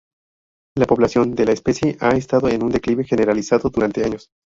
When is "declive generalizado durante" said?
2.71-4.03